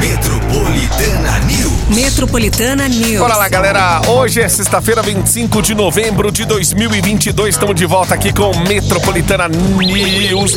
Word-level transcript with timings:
Metropolitana 0.00 1.38
News. 1.40 1.88
Metropolitana 1.90 2.88
News. 2.88 3.18
Bora 3.18 3.36
lá, 3.36 3.48
galera. 3.50 4.00
Hoje 4.08 4.40
é 4.40 4.48
sexta-feira, 4.48 5.02
25 5.02 5.60
de 5.60 5.74
novembro 5.74 6.32
de 6.32 6.46
2022. 6.46 7.54
Estamos 7.54 7.74
de 7.76 7.84
volta 7.84 8.14
aqui 8.14 8.32
com 8.32 8.50
Metropolitana 8.66 9.46
News. 9.48 10.54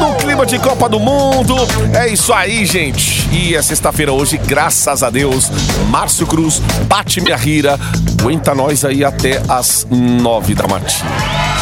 No 0.00 0.16
clima 0.16 0.44
de 0.44 0.58
Copa 0.58 0.88
do 0.88 0.98
Mundo. 0.98 1.54
É 1.94 2.08
isso 2.08 2.32
aí, 2.32 2.66
gente. 2.66 3.28
E 3.30 3.54
é 3.54 3.62
sexta-feira 3.62 4.12
hoje, 4.12 4.36
graças 4.36 5.02
a 5.02 5.10
Deus. 5.10 5.48
Márcio 5.88 6.26
Cruz, 6.26 6.60
bate 6.88 7.20
minha 7.20 7.36
rira. 7.36 7.78
Aguenta 8.20 8.52
nós 8.52 8.84
aí 8.84 9.04
até 9.04 9.40
as 9.48 9.86
nove 9.88 10.54
da 10.54 10.66
matina. 10.66 11.10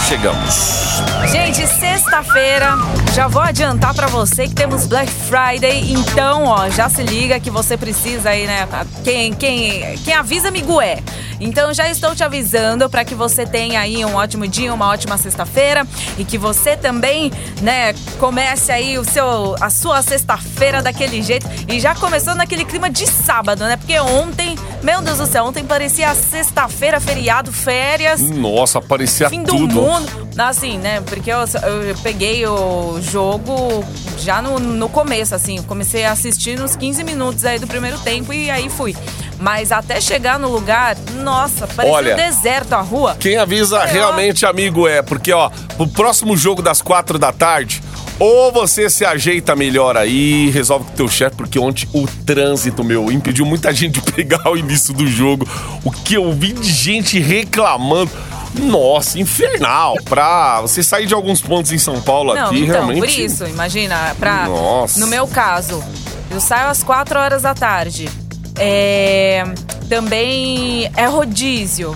Chegamos. 0.08 1.02
Gente, 1.30 1.66
sexta-feira, 1.66 2.76
já 3.14 3.26
vou 3.26 3.42
adiantar 3.42 3.94
pra 3.94 4.06
você 4.06 4.46
que 4.46 4.54
temos 4.54 4.86
Black 4.86 5.10
Friday, 5.10 5.92
então, 5.92 6.44
ó, 6.44 6.68
já 6.68 6.88
se 6.94 7.02
liga 7.02 7.40
que 7.40 7.50
você 7.50 7.76
precisa 7.76 8.30
aí, 8.30 8.46
né? 8.46 8.68
Quem, 9.02 9.32
quem, 9.32 9.96
quem 9.98 10.14
avisa, 10.14 10.46
amigo 10.46 10.80
é. 10.80 10.98
Então, 11.40 11.72
já 11.72 11.88
estou 11.88 12.14
te 12.14 12.22
avisando 12.22 12.88
para 12.88 13.04
que 13.04 13.14
você 13.14 13.46
tenha 13.46 13.80
aí 13.80 14.04
um 14.04 14.14
ótimo 14.14 14.46
dia, 14.46 14.72
uma 14.72 14.88
ótima 14.88 15.16
sexta-feira 15.16 15.86
e 16.18 16.24
que 16.24 16.38
você 16.38 16.76
também, 16.76 17.30
né, 17.60 17.92
comece 18.18 18.72
aí 18.72 18.98
o 18.98 19.04
seu, 19.04 19.56
a 19.60 19.70
sua 19.70 20.02
sexta-feira 20.02 20.82
daquele 20.82 21.22
jeito 21.22 21.46
e 21.68 21.80
já 21.80 21.94
começou 21.94 22.34
naquele 22.34 22.64
clima 22.64 22.90
de 22.90 23.06
sábado, 23.06 23.64
né? 23.64 23.76
Porque 23.76 23.98
ontem, 23.98 24.56
meu 24.82 25.00
Deus 25.00 25.18
do 25.18 25.26
céu, 25.26 25.44
ontem 25.44 25.64
parecia 25.64 26.14
sexta-feira, 26.14 27.00
feriado, 27.00 27.52
férias. 27.52 28.20
Nossa, 28.20 28.80
parecia 28.80 29.28
Fim 29.28 29.42
tudo. 29.44 29.66
do 29.66 29.82
mundo. 29.82 30.24
Assim, 30.36 30.78
né? 30.78 31.00
Porque 31.00 31.30
eu, 31.30 31.38
eu 31.38 31.96
peguei 32.02 32.44
o 32.46 33.00
jogo 33.00 33.84
já 34.18 34.42
no, 34.42 34.58
no 34.58 34.88
começo, 34.88 35.34
assim. 35.34 35.62
Comecei 35.62 36.04
a 36.04 36.12
assistir 36.12 36.58
nos 36.58 36.74
15 36.74 37.04
minutos 37.04 37.44
aí 37.44 37.58
do 37.58 37.66
primeiro 37.66 37.98
tempo 38.00 38.32
e 38.32 38.50
aí 38.50 38.68
fui. 38.68 38.96
Mas 39.38 39.72
até 39.72 40.00
chegar 40.00 40.38
no 40.38 40.48
lugar, 40.48 40.96
nossa, 41.22 41.66
parecia 41.66 41.92
Olha, 41.96 42.12
um 42.14 42.16
deserto 42.16 42.72
a 42.72 42.80
rua. 42.80 43.16
Quem 43.18 43.36
avisa 43.36 43.78
É, 43.78 43.82
ó. 43.82 43.86
realmente, 43.86 44.46
amigo, 44.46 44.86
é. 44.88 45.02
Porque, 45.02 45.32
ó, 45.32 45.50
pro 45.76 45.86
próximo 45.88 46.36
jogo 46.36 46.62
das 46.62 46.80
quatro 46.80 47.18
da 47.18 47.32
tarde, 47.32 47.82
ou 48.18 48.52
você 48.52 48.88
se 48.88 49.04
ajeita 49.04 49.56
melhor 49.56 49.96
aí, 49.96 50.48
resolve 50.50 50.86
com 50.86 50.92
o 50.92 50.96
teu 50.96 51.08
chefe, 51.08 51.36
porque 51.36 51.58
ontem 51.58 51.88
o 51.92 52.06
trânsito, 52.24 52.84
meu, 52.84 53.10
impediu 53.10 53.44
muita 53.44 53.72
gente 53.72 54.00
de 54.00 54.12
pegar 54.12 54.46
o 54.48 54.56
início 54.56 54.94
do 54.94 55.06
jogo. 55.06 55.46
O 55.84 55.90
que 55.90 56.14
eu 56.14 56.32
vi 56.32 56.52
de 56.52 56.70
gente 56.72 57.18
reclamando. 57.18 58.10
Nossa, 58.56 59.18
infernal. 59.18 59.96
Pra 60.04 60.60
você 60.60 60.80
sair 60.80 61.06
de 61.06 61.12
alguns 61.14 61.40
pontos 61.40 61.72
em 61.72 61.78
São 61.78 62.00
Paulo 62.00 62.32
Não, 62.36 62.46
aqui, 62.46 62.60
então, 62.60 62.86
realmente. 62.86 63.00
por 63.00 63.08
isso, 63.08 63.44
imagina, 63.46 64.14
pra. 64.16 64.46
Nossa. 64.46 65.00
No 65.00 65.08
meu 65.08 65.26
caso, 65.26 65.82
eu 66.30 66.40
saio 66.40 66.68
às 66.68 66.80
4 66.84 67.18
horas 67.18 67.42
da 67.42 67.52
tarde. 67.52 68.08
É, 68.58 69.44
também 69.88 70.90
é 70.96 71.06
rodízio. 71.06 71.94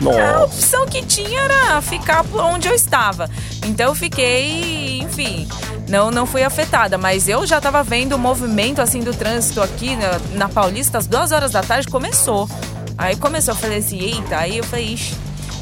A 0.00 0.02
Nossa. 0.02 0.44
opção 0.44 0.86
que 0.86 1.04
tinha 1.04 1.40
era 1.40 1.82
ficar 1.82 2.24
por 2.24 2.40
onde 2.40 2.68
eu 2.68 2.74
estava. 2.74 3.28
Então 3.66 3.88
eu 3.88 3.94
fiquei, 3.94 5.00
enfim, 5.00 5.46
não, 5.88 6.10
não 6.10 6.24
fui 6.24 6.42
afetada. 6.42 6.96
Mas 6.96 7.28
eu 7.28 7.46
já 7.46 7.58
estava 7.58 7.82
vendo 7.82 8.14
o 8.14 8.18
movimento 8.18 8.80
assim 8.80 9.00
do 9.00 9.12
trânsito 9.12 9.60
aqui 9.60 9.96
na, 9.96 10.18
na 10.32 10.48
Paulista, 10.48 10.98
às 10.98 11.06
duas 11.06 11.32
horas 11.32 11.52
da 11.52 11.62
tarde 11.62 11.88
começou. 11.88 12.48
Aí 12.96 13.16
começou, 13.16 13.54
eu 13.54 13.58
falei 13.58 13.78
assim, 13.78 13.98
eita, 13.98 14.38
aí 14.38 14.58
eu 14.58 14.64
falei, 14.64 14.94
ixi. 14.94 15.14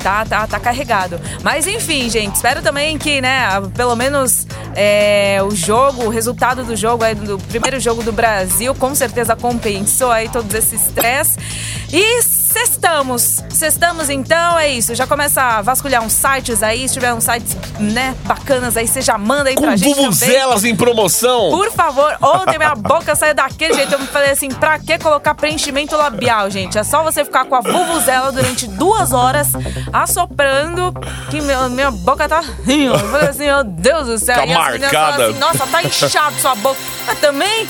Tá, 0.03 0.25
tá, 0.25 0.47
tá 0.47 0.61
carregado. 0.61 1.21
Mas 1.43 1.67
enfim, 1.67 2.09
gente, 2.09 2.37
espero 2.37 2.63
também 2.63 2.97
que, 2.99 3.21
né, 3.21 3.49
pelo 3.75 3.97
menos 3.97 4.47
é, 4.75 5.41
o 5.43 5.51
jogo, 5.51 6.05
o 6.05 6.09
resultado 6.09 6.65
do 6.65 6.77
jogo 6.77 7.05
aí, 7.05 7.15
do 7.15 7.39
primeiro 7.39 7.81
jogo 7.81 8.03
do 8.03 8.13
Brasil, 8.13 8.75
com 8.75 8.95
certeza 8.95 9.35
compensou 9.35 10.11
aí 10.11 10.29
todo 10.29 10.53
esse 10.55 10.77
estresse. 10.77 11.37
E 11.93 12.38
sextamos. 12.59 13.43
Sextamos 13.51 14.11
então, 14.11 14.59
é 14.59 14.69
isso. 14.69 14.95
Já 14.95 15.07
começa 15.07 15.41
a 15.41 15.63
vasculhar 15.63 16.03
uns 16.03 16.13
sites 16.13 16.63
aí, 16.63 16.89
se 16.89 16.95
tiver 16.95 17.13
uns 17.15 17.25
sites, 17.25 17.57
né, 17.79 18.17
bacanas 18.25 18.77
aí, 18.77 18.87
você 18.89 19.01
já 19.01 19.17
manda 19.17 19.49
aí 19.49 19.55
pra 19.55 19.71
Com 19.71 19.77
gente 19.77 19.95
também. 19.95 20.11
vuvuzelas 20.11 20.65
em 20.65 20.75
promoção. 20.75 21.51
Por 21.51 21.71
favor, 21.73 22.17
ontem 22.21 22.59
minha 22.59 22.75
boca 22.75 23.15
saiu 23.15 23.35
daquele 23.35 23.75
jeito. 23.75 23.93
Eu 23.93 24.01
me 24.01 24.07
falei 24.07 24.31
assim, 24.31 24.49
pra 24.49 24.79
que 24.79 24.99
colocar 24.99 25.35
preenchimento 25.35 25.97
labial, 25.97 26.51
gente? 26.51 26.77
É 26.79 26.83
só 26.83 27.03
você 27.03 27.25
ficar 27.25 27.45
com 27.45 27.55
a 27.55 27.61
vuvuzela 27.61 28.33
durante 28.33 28.67
duas 28.67 29.13
horas 29.13 29.49
assoprando 29.93 30.93
que 31.31 31.41
meu, 31.41 31.69
minha 31.71 31.91
boca 31.91 32.29
tá 32.29 32.43
rindo. 32.65 32.95
Eu 32.95 33.09
falei 33.11 33.29
assim, 33.29 33.45
meu 33.45 33.65
Deus 33.65 34.07
do 34.07 34.19
céu. 34.19 34.37
Tá 34.37 34.47
e 34.47 34.53
marcada. 34.53 35.29
assim, 35.29 35.39
nossa, 35.39 35.67
tá 35.67 35.83
inchado 35.83 36.35
sua 36.41 36.55
boca. 36.57 36.79
Mas 37.07 37.19
também... 37.21 37.69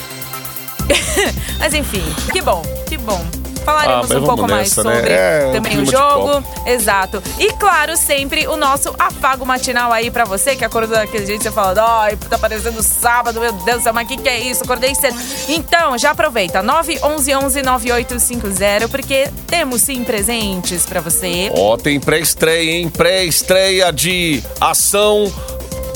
Mas 1.58 1.74
enfim, 1.74 2.02
que 2.32 2.40
bom, 2.40 2.62
que 2.86 2.96
bom. 2.96 3.22
Falaremos 3.68 4.10
Ah, 4.10 4.18
um 4.18 4.24
pouco 4.24 4.48
mais 4.48 4.68
nessa, 4.76 4.84
né? 4.84 4.96
sobre 4.96 5.12
É, 5.12 5.50
também 5.52 5.78
o 5.80 5.86
jogo. 5.86 6.42
Exato. 6.66 7.22
E 7.38 7.52
claro, 7.54 7.96
sempre 7.96 8.46
o 8.46 8.56
nosso 8.56 8.94
afago 8.98 9.44
matinal 9.44 9.92
aí 9.92 10.10
pra 10.10 10.24
você 10.24 10.56
que 10.56 10.64
acordou 10.64 10.96
daquele 10.96 11.26
jeito, 11.26 11.42
você 11.42 11.50
fala, 11.50 12.02
ai, 12.02 12.16
tá 12.16 12.38
parecendo 12.38 12.82
sábado, 12.82 13.40
meu 13.40 13.52
Deus 13.52 13.78
do 13.78 13.82
céu, 13.82 13.92
mas 13.92 14.06
o 14.06 14.08
que, 14.08 14.16
que 14.16 14.28
é 14.28 14.38
isso? 14.40 14.64
Acordei 14.64 14.94
cedo. 14.94 15.18
Então, 15.48 15.96
já 15.98 16.10
aproveita, 16.10 16.62
911-9850, 16.62 18.88
porque 18.90 19.28
temos 19.46 19.82
sim 19.82 20.02
presentes 20.04 20.86
pra 20.86 21.00
você. 21.00 21.50
Ó, 21.56 21.76
tem 21.76 21.98
pré-estreia, 22.00 22.70
hein? 22.72 22.88
Pré-estreia 22.88 23.92
de 23.92 24.42
ação 24.60 25.32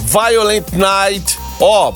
Violent 0.02 0.66
Night. 0.72 1.38
Ó, 1.60 1.92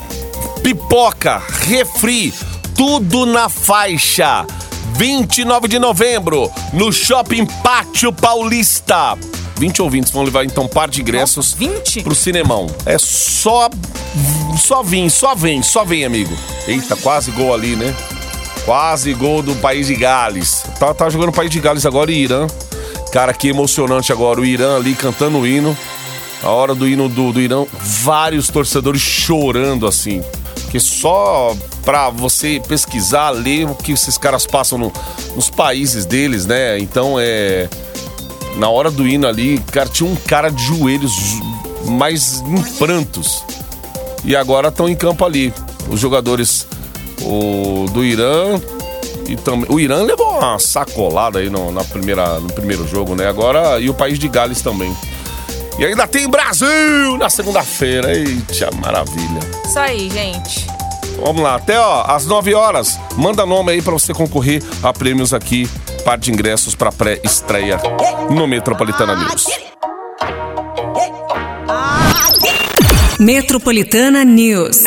pipoca, 0.63 1.43
refri, 1.67 2.33
tudo 2.77 3.27
na 3.27 3.49
faixa. 3.49 4.47
29 4.97 5.69
de 5.69 5.79
novembro, 5.79 6.51
no 6.73 6.91
Shopping 6.91 7.45
Pátio 7.63 8.11
Paulista. 8.11 9.15
20 9.59 9.83
ouvintes 9.83 10.11
vão 10.11 10.23
levar 10.23 10.43
então 10.47 10.67
par 10.67 10.89
de 10.89 11.03
ingressos 11.03 11.53
20? 11.53 12.03
pro 12.03 12.15
cinemão. 12.15 12.67
É 12.87 12.97
só 12.99 13.69
só 14.59 14.83
vem, 14.83 15.11
só 15.11 15.35
vem, 15.35 15.63
só 15.63 15.85
vem, 15.85 16.07
amigo. 16.07 16.35
Eita, 16.67 16.97
quase 16.97 17.31
gol 17.31 17.53
ali, 17.53 17.77
né? 17.77 17.95
Quase 18.65 19.13
gol 19.13 19.43
do 19.43 19.55
País 19.57 19.87
de 19.87 19.97
Gales. 19.97 20.65
Tá, 20.81 20.95
tá 20.95 21.11
jogando 21.11 21.29
o 21.29 21.33
País 21.33 21.51
de 21.51 21.61
Gales 21.61 21.85
agora 21.85 22.11
e 22.11 22.17
Irã. 22.17 22.47
Cara, 23.13 23.35
que 23.35 23.49
emocionante 23.49 24.13
agora. 24.13 24.41
O 24.41 24.47
Irã 24.47 24.77
ali 24.77 24.95
cantando 24.95 25.39
o 25.39 25.47
hino. 25.47 25.77
A 26.43 26.49
hora 26.49 26.75
do 26.75 26.89
hino 26.89 27.07
do, 27.07 27.33
do 27.33 27.41
Irã, 27.41 27.67
vários 28.03 28.49
torcedores 28.49 29.03
chorando 29.03 29.87
assim. 29.87 30.23
Só 30.81 31.57
pra 31.85 32.11
você 32.11 32.61
pesquisar, 32.67 33.31
ler 33.31 33.67
o 33.69 33.75
que 33.75 33.93
esses 33.93 34.17
caras 34.19 34.47
passam 34.47 34.79
no- 34.79 34.93
nos 35.35 35.49
países 35.51 36.05
deles, 36.05 36.47
né? 36.47 36.79
Então 36.79 37.17
é. 37.19 37.69
Na 38.57 38.69
hora 38.71 38.91
do 38.91 39.07
hino 39.07 39.27
ali, 39.27 39.59
cara, 39.71 39.89
tinha 39.89 40.09
um 40.11 40.17
cara 40.17 40.49
de 40.51 40.63
joelhos, 40.65 41.13
mas 41.85 42.41
em 42.41 42.63
prantos. 42.79 43.45
E 44.25 44.35
agora 44.35 44.69
estão 44.69 44.89
em 44.89 44.95
campo 44.97 45.25
ali. 45.25 45.53
Os 45.91 46.01
jogadores 46.01 46.67
o, 47.23 47.87
do 47.93 48.03
Irã 48.05 48.59
e 49.29 49.37
também. 49.37 49.67
O 49.69 49.79
Irã 49.79 50.03
levou 50.03 50.39
uma 50.39 50.59
sacolada 50.59 51.39
aí 51.39 51.51
no, 51.51 51.71
na 51.71 51.85
primeira, 51.85 52.41
no 52.41 52.49
primeiro 52.53 52.89
jogo, 52.89 53.15
né? 53.15 53.29
Agora. 53.29 53.79
E 53.79 53.91
o 53.91 53.95
país 53.95 54.19
de 54.19 54.27
Gales 54.27 54.63
também. 54.63 54.95
E 55.79 55.85
ainda 55.85 56.07
tem 56.07 56.29
Brasil 56.29 57.19
na 57.19 57.29
segunda-feira. 57.29 58.17
Eita, 58.17 58.71
maravilha. 58.77 59.41
Isso 59.65 59.79
aí, 59.79 60.11
gente. 60.11 60.67
Vamos 61.19 61.43
lá, 61.43 61.57
até 61.57 61.79
ó, 61.79 62.03
às 62.03 62.27
9 62.27 62.55
horas. 62.55 62.99
Manda 63.17 63.47
nome 63.47 63.73
aí 63.73 63.83
pra 63.83 63.93
você 63.93 64.13
concorrer 64.13 64.63
a 64.83 64.93
prêmios 64.93 65.33
aqui. 65.33 65.69
Par 66.05 66.19
de 66.19 66.31
ingressos 66.31 66.75
pra 66.75 66.93
pré-estreia 66.93 67.81
no 68.31 68.47
Metropolitana 68.47 69.17
News. 69.17 69.45
Metropolitana 73.19 74.25
News. 74.25 74.85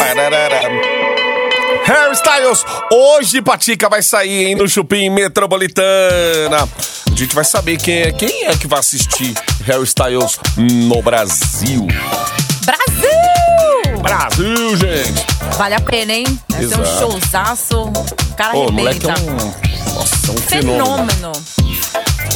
Harry 1.85 2.13
Styles, 2.13 2.63
hoje 2.91 3.41
Patica 3.41 3.89
vai 3.89 4.01
sair 4.03 4.47
hein, 4.47 4.55
no 4.55 4.67
Chupim 4.67 5.09
Metropolitana. 5.09 6.67
A 7.11 7.15
gente 7.15 7.33
vai 7.33 7.43
saber 7.43 7.77
quem 7.77 8.01
é, 8.01 8.11
quem 8.11 8.45
é 8.45 8.55
que 8.55 8.67
vai 8.67 8.79
assistir 8.79 9.33
Harry 9.65 9.83
Styles 9.83 10.39
no 10.57 11.01
Brasil. 11.01 11.87
Brasil! 12.65 14.01
Brasil, 14.01 14.77
gente! 14.77 15.25
Vale 15.57 15.75
a 15.75 15.81
pena, 15.81 16.13
hein? 16.13 16.39
Deve 16.49 16.67
ser 16.67 16.77
um 16.77 16.81
Exato. 16.83 16.99
showzaço. 16.99 17.81
O 17.81 18.35
cara 18.35 18.55
Ô, 18.55 18.71
moleque 18.71 19.05
é 19.09 19.13
um. 19.13 19.93
Nossa, 19.95 20.27
é 20.27 20.31
um 20.31 20.37
fenômeno. 20.37 21.09
Fenômeno. 21.11 21.31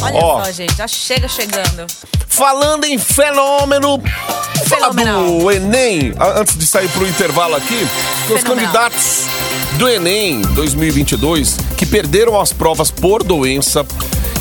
Olha 0.02 0.16
Ó. 0.16 0.44
só, 0.44 0.52
gente, 0.52 0.76
já 0.76 0.86
chega 0.88 1.28
chegando. 1.28 1.86
Falando 2.34 2.84
em 2.84 2.98
fenômeno, 2.98 4.02
Fenomenal. 4.66 5.24
do 5.24 5.52
Enem. 5.52 6.12
Antes 6.18 6.58
de 6.58 6.66
sair 6.66 6.88
pro 6.88 7.06
intervalo 7.06 7.54
aqui, 7.54 7.86
os 8.28 8.42
candidatos 8.42 9.26
do 9.78 9.88
Enem 9.88 10.42
2022 10.42 11.56
que 11.76 11.86
perderam 11.86 12.40
as 12.40 12.52
provas 12.52 12.90
por 12.90 13.22
doença 13.22 13.86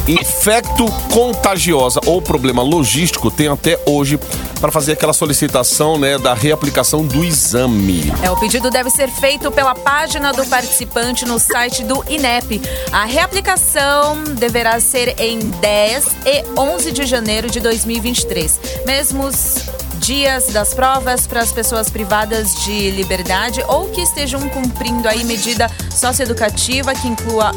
infecto 0.08 0.86
contagiosa 1.14 2.00
ou 2.08 2.20
problema 2.20 2.64
logístico 2.64 3.30
têm 3.30 3.48
até 3.50 3.80
hoje 3.86 4.20
para 4.64 4.72
fazer 4.72 4.94
aquela 4.94 5.12
solicitação, 5.12 6.00
né, 6.00 6.18
da 6.18 6.34
reaplicação 6.34 7.06
do 7.06 7.22
exame. 7.26 8.14
É, 8.24 8.32
o 8.32 8.38
pedido 8.38 8.70
deve 8.70 8.90
ser 8.90 9.10
feito 9.10 9.52
pela 9.52 9.76
página 9.76 10.32
do 10.32 10.46
participante 10.46 11.26
no 11.26 11.38
site 11.38 11.84
do 11.84 12.02
INEP. 12.10 12.62
A 12.90 13.04
reaplicação 13.04 14.24
deverá 14.24 14.80
ser 14.80 15.20
em 15.20 15.40
10 15.40 16.06
e 16.26 16.46
11 16.58 16.94
de 16.94 17.06
janeiro 17.06 17.52
de 17.52 17.60
2023. 17.60 18.58
Mesmos 18.86 19.56
dias 20.00 20.48
das 20.54 20.74
provas 20.74 21.28
para 21.28 21.42
as 21.42 21.52
pessoas 21.52 21.90
privadas 21.90 22.56
de 22.64 22.90
liberdade 22.92 23.62
ou 23.68 23.90
que 23.90 24.00
estejam 24.00 24.48
cumprindo 24.48 25.10
aí 25.10 25.26
medida 25.26 25.70
socioeducativa 25.92 26.96
que 26.96 27.10
inclua 27.10 27.52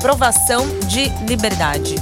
provação 0.00 0.66
de 0.88 1.08
liberdade. 1.24 1.94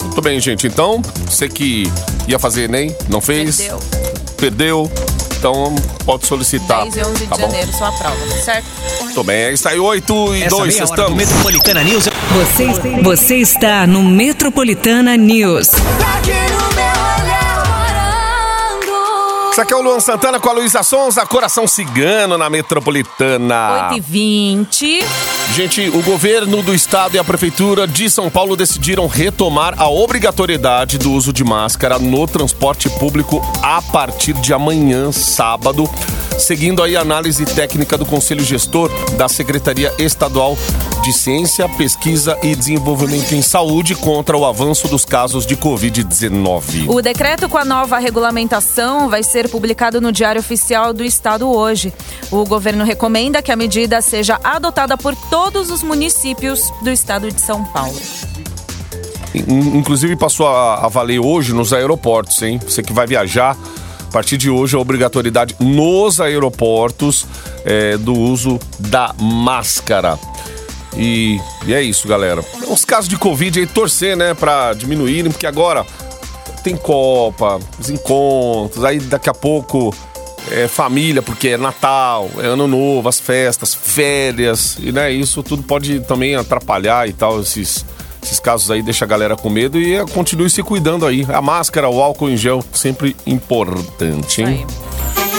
Muito 0.00 0.22
bem, 0.22 0.40
gente. 0.40 0.66
Então, 0.66 1.02
você 1.26 1.46
que 1.46 1.92
ia 2.26 2.38
fazer 2.38 2.64
Enem, 2.64 2.94
não 3.08 3.20
fez? 3.20 3.56
Perdeu. 3.56 3.80
Perdeu. 4.36 4.92
Então, 5.38 5.74
pode 6.04 6.26
solicitar. 6.26 6.82
10 6.84 6.96
e 6.96 7.00
11 7.00 7.12
de 7.12 7.26
tá 7.26 7.36
bom? 7.36 7.42
janeiro, 7.42 7.72
sua 7.72 7.92
prova, 7.92 8.16
certo? 8.42 8.66
Muito 9.02 9.24
bem. 9.24 9.36
É 9.36 9.52
isso 9.52 9.68
aí, 9.68 9.78
8 9.78 10.34
e 10.34 10.42
Essa 10.42 10.56
2, 10.56 10.74
meia 10.74 10.86
hora 10.86 10.86
do 10.86 11.02
estamos. 11.02 11.16
Metropolitana 11.16 11.84
News. 11.84 12.08
Você, 12.32 13.02
você 13.02 13.36
está 13.36 13.86
no 13.86 14.02
Metropolitana 14.02 15.16
News. 15.16 15.70
Isso 19.56 19.62
aqui 19.62 19.72
é 19.72 19.76
o 19.78 19.80
Luan 19.80 20.00
Santana 20.00 20.38
com 20.38 20.50
a 20.50 20.52
Luísa 20.52 20.82
Sonza, 20.82 21.24
Coração 21.24 21.66
Cigano 21.66 22.36
na 22.36 22.50
Metropolitana. 22.50 23.88
8 23.88 23.96
e 23.96 24.00
20 24.00 25.04
Gente, 25.54 25.88
o 25.88 26.02
governo 26.02 26.62
do 26.62 26.74
estado 26.74 27.14
e 27.14 27.18
a 27.18 27.24
prefeitura 27.24 27.86
de 27.86 28.10
São 28.10 28.28
Paulo 28.28 28.54
decidiram 28.54 29.06
retomar 29.06 29.72
a 29.80 29.88
obrigatoriedade 29.88 30.98
do 30.98 31.10
uso 31.10 31.32
de 31.32 31.42
máscara 31.42 31.98
no 31.98 32.26
transporte 32.26 32.90
público 32.90 33.40
a 33.62 33.80
partir 33.80 34.34
de 34.34 34.52
amanhã, 34.52 35.10
sábado, 35.10 35.88
seguindo 36.38 36.82
aí 36.82 36.96
a 36.96 37.00
análise 37.00 37.44
técnica 37.44 37.96
do 37.96 38.04
Conselho 38.06 38.44
Gestor 38.44 38.90
da 39.16 39.28
Secretaria 39.28 39.92
Estadual 39.98 40.56
de 41.02 41.12
Ciência, 41.12 41.68
Pesquisa 41.68 42.36
e 42.42 42.54
Desenvolvimento 42.54 43.32
em 43.34 43.42
Saúde 43.42 43.94
contra 43.94 44.36
o 44.36 44.44
avanço 44.44 44.88
dos 44.88 45.04
casos 45.04 45.46
de 45.46 45.56
Covid-19. 45.56 46.88
O 46.88 47.00
decreto 47.00 47.48
com 47.48 47.58
a 47.58 47.64
nova 47.64 47.98
regulamentação 47.98 49.08
vai 49.08 49.22
ser 49.22 49.48
publicado 49.48 50.00
no 50.00 50.12
Diário 50.12 50.40
Oficial 50.40 50.92
do 50.92 51.04
Estado 51.04 51.48
hoje. 51.50 51.92
O 52.30 52.44
governo 52.44 52.84
recomenda 52.84 53.40
que 53.42 53.52
a 53.52 53.56
medida 53.56 54.00
seja 54.00 54.38
adotada 54.42 54.96
por 54.96 55.14
todos 55.30 55.70
os 55.70 55.82
municípios 55.82 56.60
do 56.82 56.90
estado 56.90 57.30
de 57.30 57.40
São 57.40 57.64
Paulo. 57.64 57.96
In- 59.34 59.76
Inclusive 59.78 60.16
passou 60.16 60.48
a, 60.48 60.84
a 60.86 60.88
valer 60.88 61.18
hoje 61.20 61.52
nos 61.52 61.72
aeroportos, 61.72 62.40
hein? 62.42 62.58
Você 62.66 62.82
que 62.82 62.92
vai 62.92 63.06
viajar, 63.06 63.56
partir 64.16 64.38
de 64.38 64.48
hoje 64.48 64.74
a 64.74 64.78
obrigatoriedade 64.78 65.54
nos 65.60 66.22
aeroportos 66.22 67.26
é, 67.66 67.98
do 67.98 68.14
uso 68.14 68.58
da 68.78 69.14
máscara. 69.20 70.18
E, 70.96 71.38
e 71.66 71.74
é 71.74 71.82
isso, 71.82 72.08
galera. 72.08 72.42
Os 72.66 72.82
casos 72.82 73.10
de 73.10 73.18
Covid 73.18 73.60
aí 73.60 73.66
torcer, 73.66 74.16
né, 74.16 74.32
pra 74.32 74.72
diminuírem, 74.72 75.30
porque 75.30 75.46
agora 75.46 75.84
tem 76.64 76.74
Copa, 76.74 77.60
os 77.78 77.90
encontros, 77.90 78.82
aí 78.84 79.00
daqui 79.00 79.28
a 79.28 79.34
pouco 79.34 79.94
é 80.50 80.66
família, 80.66 81.20
porque 81.20 81.48
é 81.48 81.58
Natal, 81.58 82.30
é 82.38 82.46
Ano 82.46 82.66
Novo, 82.66 83.10
as 83.10 83.20
festas, 83.20 83.74
férias, 83.74 84.78
e 84.80 84.92
né, 84.92 85.12
isso 85.12 85.42
tudo 85.42 85.62
pode 85.62 86.00
também 86.00 86.36
atrapalhar 86.36 87.06
e 87.06 87.12
tal, 87.12 87.38
esses, 87.42 87.84
esses 88.26 88.40
casos 88.40 88.70
aí, 88.70 88.82
deixa 88.82 89.04
a 89.04 89.08
galera 89.08 89.36
com 89.36 89.48
medo 89.48 89.78
e 89.78 89.94
eh, 89.94 90.04
continue 90.12 90.50
se 90.50 90.60
cuidando 90.62 91.06
aí. 91.06 91.24
A 91.28 91.40
máscara, 91.40 91.88
o 91.88 92.02
álcool 92.02 92.28
em 92.28 92.36
gel, 92.36 92.62
sempre 92.72 93.14
importante, 93.26 94.42
Aí. 94.42 94.54
hein? 94.54 94.66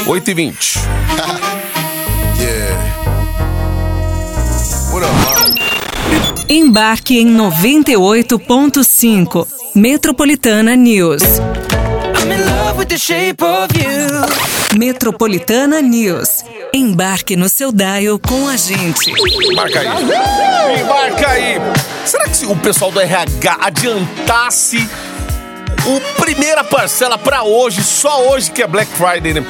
8 0.08 0.32
e 0.32 0.34
20 0.34 0.80
Yeah. 2.40 2.78
What 4.94 5.06
up, 5.06 5.14
mom? 5.14 6.48
Embarque 6.50 7.18
em 7.20 7.28
98.5. 7.28 9.46
Metropolitana 9.76 10.76
News. 10.76 11.22
Metropolitana 14.78 15.82
News. 15.82 16.46
Embarque 16.72 17.36
no 17.36 17.50
seu 17.50 17.72
dial 17.72 18.20
com 18.20 18.48
a 18.48 18.56
gente. 18.56 19.12
Embarca 19.52 19.80
aí. 19.80 19.88
Embarca 20.82 21.28
aí. 21.28 21.56
Será 22.06 22.26
que 22.26 22.38
se 22.38 22.46
o 22.46 22.56
pessoal 22.56 22.92
do 22.92 23.00
RH 23.00 23.58
adiantasse 23.62 24.88
o 25.88 26.22
primeira 26.22 26.64
parcela 26.64 27.18
pra 27.18 27.42
hoje, 27.42 27.84
só 27.84 28.30
hoje 28.30 28.52
que 28.52 28.62
é 28.62 28.68
Black 28.68 28.92
Friday, 28.92 29.34
né? 29.34 29.44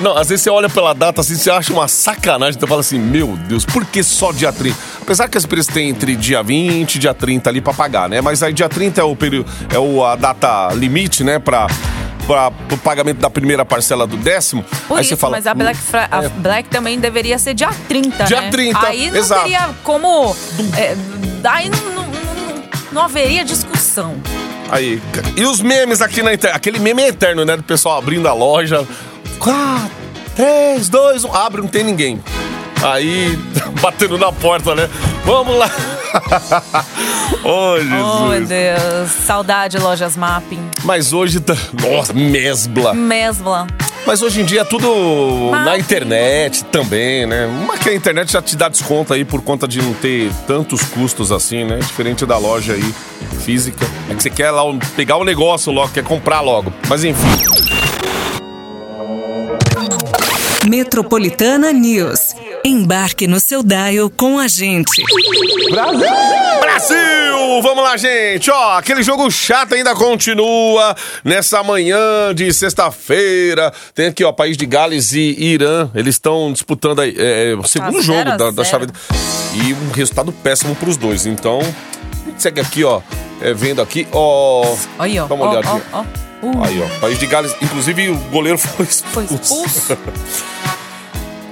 Não, 0.00 0.16
às 0.16 0.28
vezes 0.28 0.42
você 0.42 0.50
olha 0.50 0.68
pela 0.68 0.92
data 0.92 1.20
assim, 1.20 1.36
você 1.36 1.50
acha 1.50 1.72
uma 1.72 1.88
sacanagem, 1.88 2.60
você 2.60 2.66
fala 2.66 2.80
assim, 2.80 2.98
meu 2.98 3.36
Deus, 3.48 3.64
por 3.64 3.84
que 3.84 4.02
só 4.02 4.32
dia 4.32 4.52
30? 4.52 4.76
Apesar 5.00 5.28
que 5.28 5.38
as 5.38 5.44
empresas 5.44 5.72
têm 5.72 5.88
entre 5.88 6.16
dia 6.16 6.42
20 6.42 6.96
e 6.96 6.98
dia 6.98 7.14
30 7.14 7.48
ali 7.48 7.60
pra 7.60 7.72
pagar, 7.72 8.08
né? 8.08 8.20
Mas 8.20 8.42
aí 8.42 8.52
dia 8.52 8.68
30 8.68 9.00
é 9.00 9.04
o 9.04 9.14
período, 9.14 9.48
é 9.72 9.78
o, 9.78 10.04
a 10.04 10.16
data 10.16 10.68
limite, 10.74 11.24
né, 11.24 11.38
pra, 11.38 11.66
pra, 12.26 12.50
pro 12.50 12.76
pagamento 12.78 13.18
da 13.18 13.30
primeira 13.30 13.64
parcela 13.64 14.06
do 14.06 14.16
décimo. 14.16 14.64
Por 14.88 14.96
aí 14.98 15.00
isso, 15.02 15.10
você 15.10 15.16
fala, 15.16 15.36
mas 15.36 15.46
a 15.46 15.54
Black, 15.54 15.78
Fri- 15.78 16.08
a 16.10 16.28
Black 16.28 16.68
também 16.68 16.98
deveria 16.98 17.38
ser 17.38 17.54
dia 17.54 17.70
30, 17.88 18.24
Dia 18.24 18.40
né? 18.42 18.50
30, 18.50 18.86
Aí 18.86 19.10
não 19.10 19.18
exato. 19.18 19.42
teria 19.42 19.70
como... 19.82 20.34
É, 20.76 20.96
aí 21.44 21.68
não, 21.68 21.78
não- 21.92 22.06
não- 22.06 22.62
não 22.92 23.02
haveria 23.02 23.44
discussão. 23.44 24.16
Aí, 24.70 25.00
e 25.36 25.44
os 25.44 25.60
memes 25.60 26.00
aqui 26.02 26.22
na 26.22 26.34
internet? 26.34 26.56
Aquele 26.56 26.78
meme 26.80 27.02
é 27.02 27.08
eterno, 27.08 27.44
né? 27.44 27.56
Do 27.56 27.62
pessoal 27.62 27.98
abrindo 27.98 28.26
a 28.28 28.32
loja. 28.32 28.86
4, 29.38 29.90
3, 30.34 30.88
2, 30.88 31.24
1. 31.24 31.34
Abre, 31.34 31.60
não 31.60 31.68
tem 31.68 31.84
ninguém. 31.84 32.20
Aí, 32.82 33.38
batendo 33.80 34.18
na 34.18 34.32
porta, 34.32 34.74
né? 34.74 34.88
Vamos 35.24 35.56
lá. 35.56 35.70
oh, 37.44 37.76
Jesus. 37.78 38.02
Oh, 38.02 38.26
meu 38.28 38.46
Deus. 38.46 39.10
Saudade, 39.24 39.78
lojas 39.78 40.16
mapping. 40.16 40.70
Mas 40.84 41.12
hoje 41.12 41.40
tá. 41.40 41.56
Nossa, 41.82 42.12
mesbla. 42.12 42.94
Mesbla. 42.94 43.66
Mas 44.06 44.22
hoje 44.22 44.40
em 44.40 44.44
dia 44.44 44.60
é 44.60 44.64
tudo 44.64 44.86
na 45.50 45.64
Mas- 45.64 45.80
internet 45.80 46.64
também, 46.66 47.26
né? 47.26 47.46
Uma 47.46 47.76
que 47.76 47.88
a 47.88 47.94
internet 47.94 48.30
já 48.30 48.40
te 48.40 48.56
dá 48.56 48.68
desconto 48.68 49.12
aí 49.12 49.24
por 49.24 49.42
conta 49.42 49.66
de 49.66 49.82
não 49.82 49.92
ter 49.94 50.30
tantos 50.46 50.82
custos 50.82 51.32
assim, 51.32 51.64
né? 51.64 51.78
Diferente 51.78 52.24
da 52.24 52.38
loja 52.38 52.74
aí 52.74 52.94
física. 53.44 53.84
É 54.08 54.14
que 54.14 54.22
você 54.22 54.30
quer 54.30 54.52
lá 54.52 54.62
pegar 54.94 55.16
o 55.16 55.24
negócio 55.24 55.72
logo, 55.72 55.92
quer 55.92 56.04
comprar 56.04 56.40
logo. 56.40 56.72
Mas 56.88 57.02
enfim. 57.02 57.26
Metropolitana 60.68 61.72
News. 61.72 62.25
Embarque 62.66 63.28
no 63.28 63.38
seu 63.38 63.62
dial 63.62 64.10
com 64.10 64.40
a 64.40 64.48
gente. 64.48 65.00
Brasil! 65.70 67.62
Vamos 67.62 67.84
lá, 67.84 67.96
gente! 67.96 68.50
Ó, 68.50 68.76
aquele 68.76 69.04
jogo 69.04 69.30
chato 69.30 69.76
ainda 69.76 69.94
continua 69.94 70.96
nessa 71.22 71.62
manhã 71.62 72.34
de 72.34 72.52
sexta-feira. 72.52 73.72
Tem 73.94 74.08
aqui, 74.08 74.24
ó, 74.24 74.32
País 74.32 74.56
de 74.56 74.66
Gales 74.66 75.12
e 75.12 75.36
Irã. 75.38 75.88
Eles 75.94 76.16
estão 76.16 76.52
disputando 76.52 77.02
aí, 77.02 77.14
é, 77.16 77.54
o 77.54 77.62
segundo 77.68 77.98
Tá 77.98 78.00
jogo 78.00 78.18
zero 78.18 78.32
a 78.32 78.36
da, 78.36 78.50
da 78.50 78.64
chave. 78.64 78.88
E 79.54 79.72
um 79.72 79.92
resultado 79.92 80.32
péssimo 80.32 80.74
pros 80.74 80.96
dois. 80.96 81.24
Então, 81.24 81.60
segue 82.36 82.60
aqui, 82.60 82.82
ó, 82.82 83.00
é, 83.42 83.54
vendo 83.54 83.80
aqui, 83.80 84.08
ó. 84.10 84.76
Aí, 84.98 85.16
ó. 85.20 85.28
Dá 85.28 85.36
uma 85.36 85.44
ó, 85.44 85.50
olhadinha. 85.52 85.82
ó, 85.92 86.00
ó. 86.00 86.04
Uh, 86.42 86.64
Aí, 86.64 86.82
ó, 86.82 87.00
País 87.00 87.16
de 87.16 87.26
Gales. 87.26 87.54
Inclusive, 87.62 88.08
o 88.08 88.16
goleiro 88.32 88.58
foi 88.58 88.86
Foi 88.86 89.24
expulso. 89.24 89.96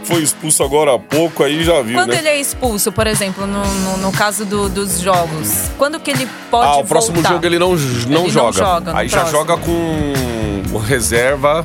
foi 0.04 0.23
expulso 0.23 0.62
agora 0.62 0.94
há 0.94 0.99
pouco, 0.99 1.42
aí 1.42 1.64
já 1.64 1.80
viu, 1.82 1.94
Quando 1.99 2.11
né? 2.11 2.18
ele 2.18 2.28
é 2.28 2.40
expulso, 2.40 2.92
por 2.92 3.06
exemplo, 3.06 3.46
no, 3.46 3.64
no, 3.64 3.96
no 3.99 4.12
caso 4.12 4.44
do- 4.44 4.68
dos 4.68 5.00
jogos, 5.00 5.70
quando 5.78 5.99
que 5.99 6.11
ele 6.11 6.28
pode 6.50 6.68
Ah, 6.68 6.76
o 6.76 6.84
próximo 6.84 7.14
voltar? 7.14 7.30
jogo 7.34 7.46
ele 7.46 7.58
não, 7.58 7.70
não 7.70 7.76
Ele 7.76 8.14
não 8.14 8.28
joga. 8.30 8.52
joga 8.58 8.92
no 8.92 8.99
aí 8.99 9.08
já 9.08 9.18
próximo. 9.20 9.38
joga 9.40 9.56
com 9.56 10.78
reserva. 10.78 11.64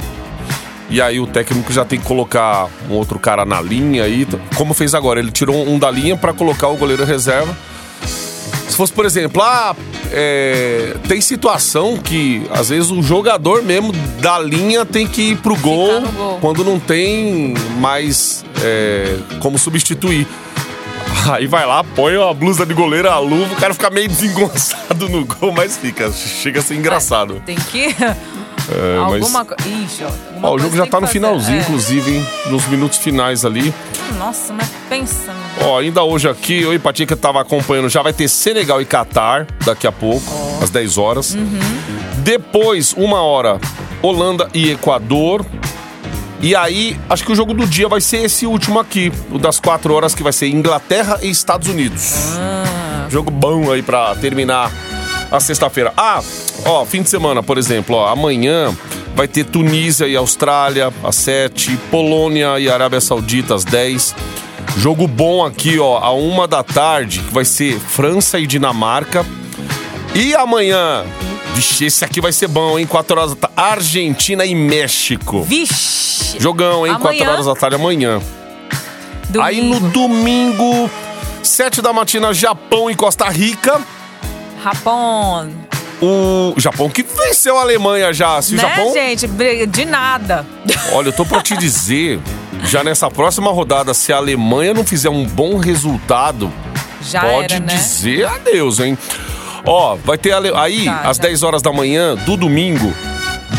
E 0.92 1.00
aí 1.00 1.20
o 1.20 1.28
técnico 1.28 1.72
já 1.72 1.86
tem 1.86 2.00
que 2.00 2.06
colocar 2.06 2.68
um 2.90 2.94
outro 2.94 3.20
cara 3.20 3.46
na 3.46 3.62
linha 3.62 4.04
aí. 4.06 4.28
Como 4.56 4.74
fez 4.74 4.96
agora, 4.96 5.20
ele 5.20 5.32
tirou 5.32 5.56
um 5.68 5.78
da 5.78 5.92
linha 5.92 6.18
pra 6.18 6.34
colocar 6.34 6.68
o 6.68 6.78
goleiro 6.78 7.06
reserva. 7.06 7.56
Se 8.68 8.76
fosse, 8.76 8.92
por 8.92 9.06
exemplo, 9.06 9.42
ah, 9.44 9.76
é, 10.12 10.96
tem 11.08 11.22
situação 11.22 11.98
que 11.98 12.46
às 12.52 12.70
vezes 12.70 12.92
o 12.92 13.02
jogador 13.02 13.64
mesmo 13.64 13.92
da 14.22 14.40
linha 14.40 14.86
tem 14.86 15.08
que 15.08 15.32
ir 15.32 15.38
pro 15.38 15.56
gol, 15.58 16.02
gol. 16.02 16.38
quando 16.40 16.64
não 16.64 16.80
tem 16.80 17.54
mais 17.80 18.44
é, 18.64 19.18
como 19.40 19.58
substituir. 19.58 20.28
Aí 21.32 21.48
vai 21.48 21.66
lá, 21.66 21.84
põe 21.84 22.16
a 22.16 22.34
blusa 22.34 22.66
de 22.66 22.74
goleiro, 22.74 23.10
a 23.10 23.20
luva, 23.20 23.54
o 23.54 23.58
cara 23.58 23.74
fica 23.74 23.90
meio 23.90 24.08
desengonçado 24.08 25.10
no 25.10 25.26
gol, 25.26 25.52
mas 25.52 25.78
fica, 25.78 26.12
chega 26.12 26.60
a 26.60 26.64
ser 26.64 26.76
engraçado. 26.76 27.42
Tem 27.46 27.56
que. 27.56 27.96
É, 28.72 29.00
mas- 29.00 29.14
alguma 29.22 29.46
coisa. 29.46 29.68
Ixi, 29.68 30.04
ó. 30.04 30.48
Ó, 30.48 30.56
o 30.56 30.60
jogo 30.60 30.76
já 30.76 30.84
tá 30.86 30.98
que 30.98 31.02
no 31.02 31.08
fazer. 31.08 31.12
finalzinho, 31.14 31.58
É. 31.58 31.62
inclusive, 31.62 32.16
hein? 32.18 32.28
Nos 32.48 32.66
minutos 32.68 32.98
finais 33.00 33.44
ali. 33.46 33.74
Nossa, 34.18 34.54
mas 34.54 34.70
pensa. 34.90 35.32
Ó, 35.62 35.80
ainda 35.80 36.04
hoje 36.04 36.28
aqui, 36.30 36.62
eu 36.62 36.74
e 36.74 36.80
Patica 36.80 37.16
tava 37.16 37.42
acompanhando, 37.42 37.90
já 37.90 38.02
vai 38.02 38.14
ter 38.14 38.28
Senegal 38.28 38.82
e 38.82 38.86
Catar 38.86 39.48
daqui 39.66 39.88
a 39.88 39.92
pouco, 39.92 40.26
às 40.62 40.70
10 40.70 40.98
horas. 40.98 41.34
Uhum. 41.36 41.60
Depois, 42.18 42.94
uma 42.98 43.22
hora, 43.22 43.60
Holanda 44.02 44.48
e 44.54 44.72
Equador. 44.72 45.46
E 46.42 46.56
aí, 46.56 46.98
acho 47.10 47.26
que 47.26 47.32
o 47.32 47.36
jogo 47.36 47.54
do 47.54 47.68
dia 47.68 47.88
vai 47.90 48.00
ser 48.00 48.24
esse 48.24 48.46
último 48.46 48.80
aqui, 48.80 49.12
o 49.30 49.38
das 49.38 49.60
4 49.60 49.94
horas, 49.94 50.16
que 50.16 50.24
vai 50.24 50.32
ser 50.32 50.48
Inglaterra 50.48 51.20
e 51.22 51.30
Estados 51.30 51.68
Unidos. 51.68 52.14
Jogo 53.10 53.30
bom 53.32 53.72
aí 53.72 53.82
pra 53.82 54.16
terminar 54.16 54.72
a 55.32 55.40
sexta-feira. 55.40 55.94
Ah, 55.96 56.22
ó, 56.66 56.86
fim 56.86 57.02
de 57.02 57.10
semana, 57.10 57.44
por 57.44 57.58
exemplo, 57.58 57.96
ó, 57.96 58.08
amanhã 58.08 58.76
vai 59.16 59.28
ter 59.28 59.44
Tunísia 59.46 60.08
e 60.08 60.16
Austrália 60.16 60.92
às 61.04 61.16
7, 61.16 61.78
Polônia 61.92 62.60
e 62.60 62.70
Arábia 62.70 63.02
Saudita 63.02 63.56
às 63.56 63.64
10. 63.64 64.16
Jogo 64.78 65.08
bom 65.08 65.46
aqui, 65.46 65.80
ó, 65.80 65.98
a 65.98 66.12
uma 66.12 66.48
da 66.48 66.64
tarde, 66.64 67.20
que 67.20 67.34
vai 67.34 67.46
ser 67.46 67.80
França 67.80 68.40
e 68.40 68.48
Dinamarca. 68.48 69.26
E 70.16 70.34
amanhã, 70.36 71.04
vixe, 71.54 71.86
esse 71.86 72.04
aqui 72.06 72.22
vai 72.22 72.32
ser 72.32 72.48
bom, 72.48 72.80
hein? 72.80 72.86
4 72.88 73.18
horas 73.20 73.36
da 73.36 73.48
tarde, 73.48 73.54
Argentina 73.60 74.46
e 74.46 74.56
México. 74.56 75.44
Vixe! 75.44 76.40
Jogão, 76.40 76.86
hein? 76.88 76.94
4 76.94 77.08
Amanhã? 77.10 77.32
horas 77.32 77.46
da 77.46 77.56
tarde 77.56 77.76
amanhã. 77.76 78.22
Aí 79.42 79.62
no 79.62 79.80
Domingo. 79.80 80.64
domingo, 80.64 80.90
7 81.44 81.82
da 81.82 81.92
matina, 81.94 82.34
Japão 82.34 82.90
e 82.90 82.96
Costa 82.96 83.28
Rica. 83.30 83.80
Japão. 84.64 85.50
O 86.02 86.54
Japão 86.58 86.90
que 86.90 87.04
venceu 87.04 87.58
a 87.58 87.62
Alemanha 87.62 88.14
já. 88.14 88.42
Se 88.42 88.54
o 88.54 88.58
né, 88.58 88.62
Japão. 88.62 88.94
gente? 88.94 89.28
De 89.68 89.86
nada. 89.86 90.46
Olha, 90.94 91.10
eu 91.10 91.14
tô 91.14 91.26
pra 91.26 91.42
te 91.42 91.58
dizer, 91.58 92.20
já 92.64 92.84
nessa 92.84 93.10
próxima 93.12 93.52
rodada, 93.52 93.94
se 93.94 94.14
a 94.14 94.18
Alemanha 94.18 94.74
não 94.74 94.86
fizer 94.86 95.10
um 95.10 95.26
bom 95.26 95.58
resultado, 95.58 96.52
Já 97.02 97.22
pode 97.22 97.54
era, 97.56 97.60
né? 97.60 97.74
dizer 97.74 98.26
adeus, 98.26 98.80
hein? 98.80 98.98
Ó, 99.66 99.96
vai 99.96 100.18
ter 100.18 100.32
ale- 100.32 100.54
aí, 100.56 100.86
Tá, 100.86 101.02
às 101.10 101.18
já. 101.18 101.24
10 101.24 101.44
horas 101.44 101.62
da 101.62 101.74
manhã 101.74 102.16
do 102.16 102.38
domingo, 102.38 102.94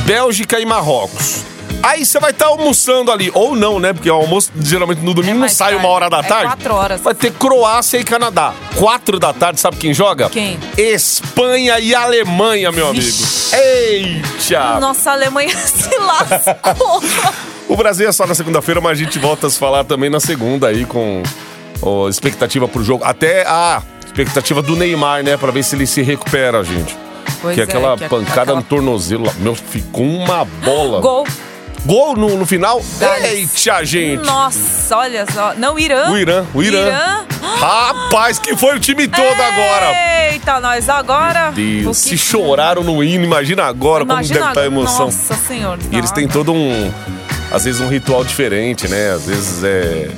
Bélgica 0.07 0.59
e 0.59 0.65
Marrocos. 0.65 1.43
Aí 1.83 2.05
você 2.05 2.21
vai 2.21 2.31
estar 2.31 2.47
almoçando 2.47 3.11
ali, 3.11 3.31
ou 3.35 3.57
não, 3.57 3.79
né? 3.81 3.93
Porque 3.93 4.11
o 4.11 4.15
almoço 4.15 4.51
geralmente 4.61 5.01
no 5.01 5.15
domingo 5.15 5.39
É 5.39 5.41
não 5.41 5.49
sai 5.49 5.71
tarde. 5.71 5.85
uma 5.85 5.93
hora 5.95 6.11
da 6.11 6.19
É 6.19 6.23
tarde. 6.23 6.45
quatro 6.47 6.75
horas. 6.75 7.01
Vai 7.01 7.15
ter 7.15 7.33
Croácia 7.33 7.99
e 7.99 8.05
Canadá. 8.05 8.53
Quatro 8.77 9.19
da 9.19 9.33
tarde, 9.33 9.61
sabe 9.61 9.77
quem 9.79 9.95
joga? 9.95 10.29
Quem? 10.29 10.59
Espanha 10.77 11.79
e 11.81 11.95
Alemanha, 11.95 12.71
meu 12.71 12.93
Vixe. 12.93 13.55
amigo. 13.57 13.67
Eita! 13.67 14.79
Nossa, 14.81 15.11
a 15.11 15.13
Alemanha 15.15 15.49
se 15.57 15.97
lascou. 15.99 17.03
O 17.69 17.77
Brasil 17.77 18.09
é 18.09 18.13
só 18.13 18.27
na 18.27 18.35
segunda-feira, 18.35 18.81
mas 18.81 18.93
a 18.93 19.03
gente 19.03 19.19
volta 19.19 19.47
a 19.47 19.51
se 19.51 19.59
falar 19.59 19.85
também 19.85 20.11
na 20.11 20.21
segunda 20.21 20.69
aí 20.69 20.85
com 20.85 21.23
ó, 21.81 22.09
expectativa 22.09 22.69
pro 22.69 22.83
jogo. 22.85 23.05
Até 23.05 23.47
a 23.47 23.83
expectativa 24.05 24.61
do 24.61 24.77
Neymar, 24.77 25.23
né? 25.23 25.37
Pra 25.39 25.51
ver 25.51 25.63
se 25.63 25.77
ele 25.77 25.87
se 25.87 26.03
recupera, 26.03 26.63
gente. 26.63 26.95
Pois 27.41 27.55
que 27.55 27.61
é, 27.61 27.65
aquela 27.65 27.97
que 27.97 28.05
é- 28.05 28.09
pancada 28.09 28.43
aquela- 28.43 28.57
no 28.59 28.63
tornozelo, 28.65 29.25
lá, 29.25 29.33
meu, 29.39 29.55
ficou 29.55 30.05
uma 30.05 30.45
bola. 30.45 31.01
Gol. 31.01 31.27
Gol 31.85 32.15
no, 32.17 32.37
no 32.37 32.47
final? 32.47 32.83
Gales. 32.99 33.67
Eita, 33.67 33.85
gente! 33.85 34.25
Nossa, 34.25 34.97
olha 34.97 35.25
só. 35.33 35.55
Não, 35.55 35.79
Irã. 35.79 36.11
O 36.11 36.19
Irã, 36.19 36.45
o 36.55 36.63
Irã. 36.63 36.87
Irã. 36.87 37.25
Rapaz, 37.59 38.39
que 38.39 38.57
foi 38.57 38.77
o 38.77 38.81
time 38.81 39.09
todo 39.09 39.41
agora! 39.41 39.93
Eita, 40.31 40.61
nós 40.61 40.89
agora. 40.89 41.51
Deus, 41.51 41.87
o 41.87 41.95
se 41.95 42.19
choraram 42.19 42.83
no 42.85 43.03
hino, 43.03 43.25
imagina 43.25 43.65
agora 43.65 44.05
como 44.05 44.13
Imagina 44.13 44.41
deve 44.41 44.49
estar 44.51 44.61
a 44.61 44.65
agora. 44.65 44.81
emoção. 44.81 45.07
Nossa 45.07 45.35
senhora. 45.35 45.81
E 45.91 45.97
eles 45.97 46.11
têm 46.11 46.29
todo 46.29 46.53
um. 46.53 46.93
Às 47.51 47.65
vezes 47.65 47.81
um 47.81 47.89
ritual 47.89 48.25
diferente, 48.25 48.87
né? 48.87 49.11
Às 49.13 49.27
vezes 49.27 49.65
é. 49.65 50.11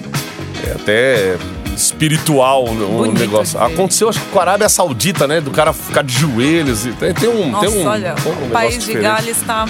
é 0.68 0.72
até 0.72 1.36
espiritual 1.74 2.64
o 2.66 2.74
Bonito 2.74 3.18
negócio. 3.18 3.58
de. 3.58 3.64
Aconteceu, 3.64 4.08
acho 4.08 4.20
que 4.20 4.26
com 4.26 4.38
a 4.38 4.42
Arábia 4.42 4.68
Saudita, 4.68 5.26
né? 5.26 5.40
Do 5.40 5.50
cara 5.50 5.72
ficar 5.72 6.02
de 6.02 6.12
joelhos. 6.12 6.82
Tem, 6.98 7.14
tem 7.14 7.28
um. 7.28 7.50
Nossa, 7.50 7.70
tem 7.70 7.82
um, 7.84 7.88
olha, 7.88 8.14
um 8.26 8.28
o 8.28 8.32
negócio 8.32 8.50
país 8.50 8.74
de 8.74 8.80
diferente. 8.80 9.02
Gales 9.02 9.42
tá. 9.46 9.66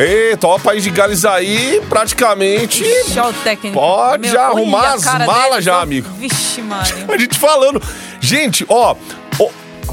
Eita, 0.00 0.46
ó, 0.46 0.56
o 0.56 0.60
país 0.60 0.82
de 0.82 0.90
Gales 0.90 1.26
aí, 1.26 1.82
praticamente. 1.88 2.82
Ó 3.18 3.28
o 3.28 3.32
técnico. 3.34 3.78
Pode 3.78 4.28
já 4.30 4.50
olha 4.50 4.58
arrumar 4.58 4.94
as 4.94 5.04
malas 5.04 5.62
já, 5.62 5.80
amigo. 5.80 6.08
Vixe, 6.18 6.62
Mário. 6.62 7.04
A 7.12 7.18
gente 7.18 7.38
falando. 7.38 7.82
Gente, 8.18 8.64
ó. 8.66 8.96
ó, 9.38 9.48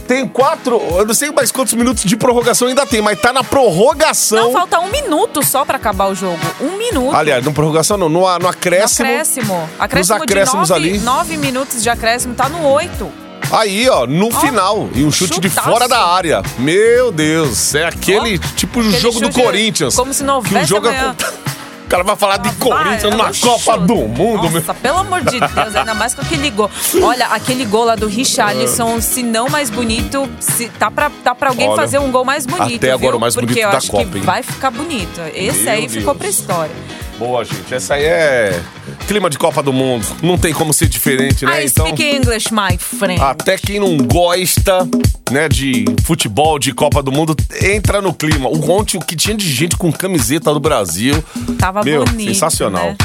tem 0.07 0.25
quatro. 0.25 0.81
Eu 0.97 1.05
não 1.05 1.13
sei 1.13 1.29
mais 1.31 1.51
quantos 1.51 1.73
minutos 1.73 2.03
de 2.03 2.15
prorrogação 2.15 2.69
ainda 2.69 2.85
tem, 2.85 3.01
mas 3.01 3.19
tá 3.19 3.33
na 3.33 3.43
prorrogação. 3.43 4.45
Não, 4.45 4.53
falta 4.53 4.79
um 4.79 4.89
minuto 4.89 5.45
só 5.45 5.65
pra 5.65 5.75
acabar 5.75 6.07
o 6.07 6.15
jogo. 6.15 6.39
Um 6.61 6.77
minuto. 6.77 7.13
Aliás, 7.13 7.43
não 7.43 7.51
prorrogação 7.51 7.97
não, 7.97 8.07
no, 8.07 8.21
no 8.21 8.39
No 8.39 8.47
acréscimo. 8.47 9.05
acréscimo. 9.09 9.69
Acréscimo 9.77 10.23
acréscimos 10.23 10.67
de 10.67 10.73
nove, 10.73 10.89
ali. 10.89 10.99
nove 10.99 11.37
minutos 11.37 11.83
de 11.83 11.89
acréscimo, 11.89 12.33
tá 12.33 12.47
no 12.47 12.65
oito. 12.69 13.26
Aí, 13.51 13.87
ó, 13.89 14.05
no 14.05 14.29
final. 14.31 14.89
E 14.93 15.03
um 15.03 15.11
chute 15.11 15.39
de 15.39 15.49
chutaço. 15.49 15.69
fora 15.69 15.87
da 15.87 16.05
área. 16.05 16.41
Meu 16.57 17.11
Deus, 17.11 17.73
é 17.75 17.85
aquele 17.85 18.37
tipo 18.37 18.79
Aquele 18.79 18.99
jogo 18.99 19.19
do 19.21 19.31
Corinthians. 19.31 19.95
como 19.95 20.13
se 20.13 20.23
não 20.23 20.41
que 20.41 20.49
o 20.49 20.53
houvesse 20.53 20.69
jogo 20.69 20.87
amanhã. 20.87 21.15
é... 21.43 21.47
O 21.87 21.89
cara 21.89 22.03
vai 22.03 22.17
falar 22.17 22.35
de 22.35 22.49
Vai, 22.49 22.57
Corinthians 22.57 23.03
é 23.05 23.15
na 23.15 23.29
um 23.29 23.33
Copa 23.33 23.77
do 23.77 23.95
Mundo, 23.95 24.49
meu. 24.49 24.59
Nossa, 24.59 24.73
pelo 24.73 24.97
amor 24.97 25.21
de 25.21 25.39
Deus, 25.39 25.73
ainda 25.73 25.93
mais 25.93 26.13
com 26.13 26.21
aquele 26.21 26.49
gol. 26.49 26.69
Olha, 27.01 27.27
aquele 27.27 27.63
gol 27.63 27.85
lá 27.85 27.95
do 27.95 28.07
Richarlison, 28.07 28.99
se 28.99 29.23
não 29.23 29.47
mais 29.47 29.69
bonito, 29.69 30.29
se, 30.37 30.67
tá, 30.67 30.91
pra, 30.91 31.09
tá 31.23 31.33
pra 31.33 31.47
alguém 31.51 31.69
Olha, 31.69 31.77
fazer 31.77 31.99
um 31.99 32.11
gol 32.11 32.25
mais 32.25 32.45
bonito. 32.45 32.75
até 32.83 32.91
agora 32.91 33.11
viu? 33.11 33.17
o 33.17 33.21
mais 33.21 33.35
Porque 33.35 33.47
bonito 33.53 33.63
eu 33.65 33.71
da 33.71 33.77
acho 33.77 33.89
Copa, 33.89 34.03
que 34.05 34.17
hein? 34.17 34.23
vai 34.25 34.43
ficar 34.43 34.69
bonito. 34.69 35.21
Esse 35.33 35.59
Meu 35.61 35.71
aí 35.75 35.87
ficou 35.87 36.13
Deus. 36.13 36.17
pra 36.17 36.27
história. 36.27 36.75
Boa, 37.17 37.45
gente. 37.45 37.73
Essa 37.73 37.93
aí 37.93 38.03
é 38.03 38.61
clima 39.07 39.29
de 39.29 39.37
Copa 39.37 39.63
do 39.63 39.71
Mundo. 39.71 40.05
Não 40.21 40.37
tem 40.37 40.53
como 40.53 40.73
ser 40.73 40.87
diferente, 40.87 41.45
né? 41.45 41.63
I 41.63 41.67
Então, 41.67 41.87
speak 41.87 42.03
English, 42.03 42.49
my 42.53 42.77
friend. 42.77 43.21
até 43.21 43.57
quem 43.57 43.79
não 43.79 43.97
gosta, 43.97 44.87
né, 45.31 45.47
de 45.47 45.85
futebol, 46.03 46.59
de 46.59 46.73
Copa 46.73 47.01
do 47.01 47.11
Mundo, 47.11 47.35
entra 47.61 48.01
no 48.01 48.13
clima. 48.13 48.49
O 48.49 48.69
ontem 48.71 48.97
o 48.97 49.01
que 49.01 49.15
tinha 49.15 49.35
de 49.35 49.49
gente 49.49 49.75
com 49.77 49.91
camiseta 49.91 50.53
do 50.53 50.59
Brasil. 50.59 51.23
Tava 51.57 51.83
Meu, 51.83 52.03
bonito. 52.03 52.27
sensacional. 52.29 52.83
né? 52.91 52.97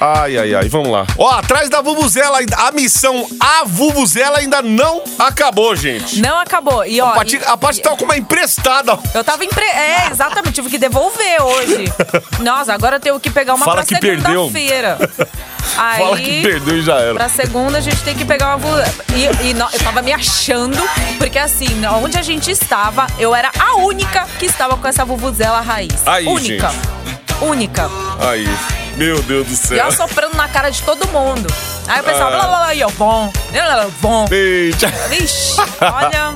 Ai, 0.00 0.38
ai, 0.38 0.54
ai, 0.54 0.68
vamos 0.68 0.90
lá. 0.90 1.04
Ó, 1.16 1.28
atrás 1.30 1.68
da 1.68 1.80
Vuvuzela, 1.80 2.38
ainda- 2.38 2.56
a 2.56 2.70
missão 2.70 3.26
A 3.40 3.64
Vuvuzela 3.64 4.38
ainda 4.38 4.62
não 4.62 5.02
acabou, 5.18 5.74
gente. 5.74 6.20
Não 6.20 6.38
acabou. 6.38 6.84
E 6.86 7.00
ó, 7.00 7.08
A 7.08 7.12
parte, 7.12 7.36
e- 7.36 7.44
a 7.44 7.56
parte 7.56 7.80
tá 7.82 7.90
com 7.96 8.04
uma 8.04 8.16
emprestada. 8.16 8.96
Eu 9.14 9.24
tava 9.24 9.44
empre... 9.44 9.64
É, 9.64 10.08
exatamente, 10.10 10.54
tive 10.54 10.70
que 10.70 10.78
devolver 10.78 11.42
hoje. 11.42 11.92
Nossa, 12.40 12.72
agora 12.72 12.96
eu 12.96 13.00
tenho 13.00 13.18
que 13.18 13.30
pegar 13.30 13.54
uma 13.54 13.64
Fala 13.64 13.84
pra 13.84 13.98
segunda-feira. 13.98 14.98
Aí, 15.76 15.98
Fala 15.98 16.16
que 16.16 16.42
perdeu 16.42 16.78
e 16.78 16.82
já 16.82 16.94
era. 17.00 17.14
Pra 17.14 17.28
segunda 17.28 17.78
a 17.78 17.80
gente 17.80 18.02
tem 18.02 18.14
que 18.14 18.24
pegar 18.24 18.56
uma. 18.56 18.68
E, 19.14 19.46
e 19.48 19.50
eu 19.50 19.78
tava 19.84 20.00
me 20.02 20.12
achando, 20.12 20.78
porque 21.18 21.38
assim, 21.38 21.68
onde 22.02 22.16
a 22.18 22.22
gente 22.22 22.50
estava, 22.50 23.06
eu 23.18 23.34
era 23.34 23.50
a 23.58 23.76
única 23.76 24.26
que 24.38 24.46
estava 24.46 24.76
com 24.76 24.86
essa 24.88 25.04
vuvuzela 25.04 25.60
raiz. 25.60 26.06
Aí, 26.06 26.26
única. 26.26 26.70
Única. 27.40 27.88
Aí, 28.28 28.48
meu 28.98 29.22
Deus 29.22 29.46
do 29.46 29.52
E 29.52 29.56
céu. 29.56 29.78
ela 29.78 29.90
soprando 29.90 30.34
na 30.36 30.48
cara 30.48 30.70
de 30.70 30.82
todo 30.82 31.06
mundo. 31.08 31.46
Aí 31.86 32.00
o 32.00 32.04
pessoal, 32.04 32.28
Ah. 32.28 32.30
blá 32.32 32.46
blá 32.48 32.58
blá, 32.58 32.74
e 32.74 32.80
eu, 32.80 32.90
bom, 32.92 33.32
blá, 33.52 33.62
blá, 33.64 33.74
blá, 33.76 33.86
bom. 34.00 34.26
Eita. 34.30 34.88
Vixe, 35.08 35.56
olha, 35.80 36.34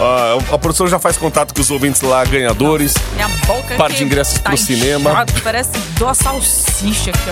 Ah, 0.00 0.36
a 0.54 0.58
produção 0.58 0.86
já 0.88 0.98
faz 0.98 1.16
contato 1.16 1.54
com 1.54 1.60
os 1.60 1.70
ouvintes 1.70 2.02
lá, 2.02 2.24
ganhadores. 2.24 2.94
minha 3.14 3.28
boca 3.46 3.76
Par 3.76 3.90
de 3.92 4.02
ingressos 4.04 4.38
tá 4.38 4.50
pro 4.50 4.58
cinema. 4.58 5.10
inchada, 5.12 5.32
Parece 5.42 5.70
duas 5.98 6.18
salsichas 6.18 7.14
aqui, 7.14 7.30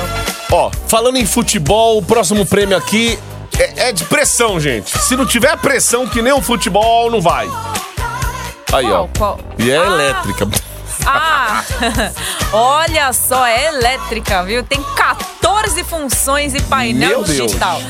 ó. 0.50 0.56
Ó, 0.66 0.70
falando 0.88 1.16
em 1.18 1.26
futebol, 1.26 1.98
o 1.98 2.02
próximo 2.02 2.46
prêmio 2.46 2.76
aqui 2.76 3.18
é, 3.58 3.88
é 3.88 3.92
de 3.92 4.04
pressão, 4.04 4.58
gente. 4.60 4.96
Se 4.98 5.16
não 5.16 5.26
tiver 5.26 5.56
pressão 5.58 6.06
que 6.08 6.22
nem 6.22 6.32
o 6.32 6.40
futebol, 6.40 7.10
não 7.10 7.20
vai. 7.20 7.48
Aí, 8.72 8.86
ó. 8.86 9.06
Qual, 9.08 9.10
qual? 9.18 9.40
E 9.58 9.70
é 9.70 9.76
Ah. 9.78 9.84
elétrica. 9.86 10.48
Ah, 11.06 11.62
olha 12.52 13.12
só, 13.12 13.46
é 13.46 13.66
elétrica, 13.66 14.42
viu? 14.44 14.62
Tem 14.62 14.82
14 14.96 15.82
funções 15.84 16.54
e 16.54 16.62
painel 16.62 17.22
digital. 17.24 17.80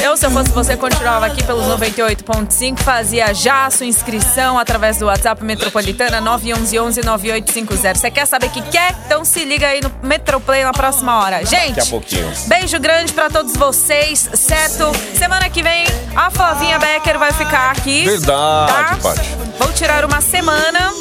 Eu, 0.00 0.16
se 0.16 0.24
eu 0.24 0.30
fosse 0.30 0.50
você, 0.50 0.76
continuava 0.76 1.26
aqui 1.26 1.42
pelos 1.42 1.64
98.5, 1.66 2.78
fazia 2.78 3.34
já 3.34 3.66
a 3.66 3.70
sua 3.70 3.84
inscrição 3.84 4.56
através 4.56 4.96
do 4.96 5.06
WhatsApp 5.06 5.42
Metropolitana 5.42 6.22
911-9850. 6.22 7.96
Você 7.96 8.08
quer 8.08 8.24
saber 8.24 8.46
o 8.46 8.50
que 8.50 8.62
quer? 8.62 8.94
Então 9.06 9.24
se 9.24 9.44
liga 9.44 9.66
aí 9.66 9.80
no 9.80 9.90
Metroplay 10.02 10.62
na 10.62 10.72
próxima 10.72 11.18
hora. 11.18 11.44
Gente, 11.44 11.74
Daqui 11.74 11.80
a 11.80 11.90
pouquinho. 11.90 12.32
beijo 12.46 12.78
grande 12.78 13.12
pra 13.12 13.28
todos 13.28 13.56
vocês, 13.56 14.30
certo? 14.34 14.84
Semana 15.16 15.50
que 15.50 15.64
vem, 15.64 15.84
a 16.14 16.30
Flavinha 16.30 16.78
Becker 16.78 17.18
vai 17.18 17.32
ficar 17.32 17.72
aqui. 17.72 18.04
Verdade, 18.04 18.72
tá? 18.72 18.98
Paty. 19.02 19.28
Vou 19.58 19.72
tirar 19.72 20.04
uma 20.04 20.20
semana. 20.20 20.92